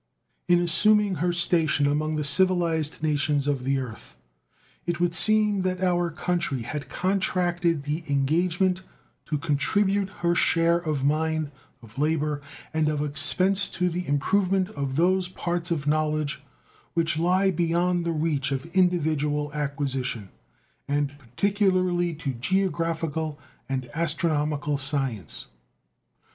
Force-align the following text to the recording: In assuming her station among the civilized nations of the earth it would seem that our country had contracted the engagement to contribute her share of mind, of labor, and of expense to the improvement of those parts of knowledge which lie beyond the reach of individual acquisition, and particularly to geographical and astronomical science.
In 0.47 0.57
assuming 0.57 1.17
her 1.21 1.31
station 1.31 1.85
among 1.85 2.15
the 2.15 2.23
civilized 2.23 3.03
nations 3.03 3.45
of 3.45 3.63
the 3.63 3.77
earth 3.77 4.17
it 4.87 4.99
would 4.99 5.13
seem 5.13 5.61
that 5.61 5.83
our 5.83 6.09
country 6.09 6.63
had 6.63 6.89
contracted 6.89 7.83
the 7.83 8.03
engagement 8.09 8.81
to 9.25 9.37
contribute 9.37 10.09
her 10.09 10.33
share 10.33 10.79
of 10.79 11.03
mind, 11.05 11.51
of 11.83 11.99
labor, 11.99 12.41
and 12.73 12.89
of 12.89 13.03
expense 13.05 13.69
to 13.69 13.89
the 13.89 14.07
improvement 14.07 14.69
of 14.71 14.95
those 14.95 15.27
parts 15.27 15.69
of 15.69 15.85
knowledge 15.85 16.41
which 16.95 17.19
lie 17.19 17.51
beyond 17.51 18.03
the 18.03 18.11
reach 18.11 18.51
of 18.51 18.65
individual 18.75 19.53
acquisition, 19.53 20.29
and 20.87 21.13
particularly 21.19 22.11
to 22.15 22.33
geographical 22.33 23.37
and 23.69 23.87
astronomical 23.93 24.79
science. 24.79 25.45